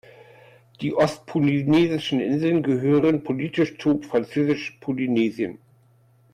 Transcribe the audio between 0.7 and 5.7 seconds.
Die ostpolynesischen Inseln gehören politisch zu Französisch-Polynesien.